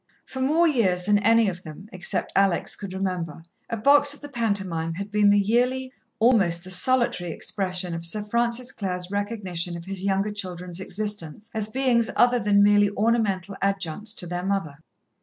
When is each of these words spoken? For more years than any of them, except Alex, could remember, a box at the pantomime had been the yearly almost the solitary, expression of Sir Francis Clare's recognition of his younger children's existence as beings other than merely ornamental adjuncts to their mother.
For 0.25 0.41
more 0.41 0.67
years 0.67 1.03
than 1.05 1.19
any 1.19 1.47
of 1.47 1.61
them, 1.61 1.87
except 1.93 2.31
Alex, 2.35 2.75
could 2.75 2.91
remember, 2.91 3.43
a 3.69 3.77
box 3.77 4.15
at 4.15 4.21
the 4.21 4.29
pantomime 4.29 4.95
had 4.95 5.11
been 5.11 5.29
the 5.29 5.37
yearly 5.39 5.93
almost 6.17 6.63
the 6.63 6.71
solitary, 6.71 7.29
expression 7.29 7.93
of 7.93 8.03
Sir 8.03 8.23
Francis 8.23 8.71
Clare's 8.71 9.11
recognition 9.11 9.77
of 9.77 9.85
his 9.85 10.03
younger 10.03 10.31
children's 10.31 10.79
existence 10.79 11.51
as 11.53 11.67
beings 11.67 12.09
other 12.15 12.39
than 12.39 12.63
merely 12.63 12.89
ornamental 12.89 13.55
adjuncts 13.61 14.15
to 14.15 14.25
their 14.25 14.43
mother. 14.43 14.79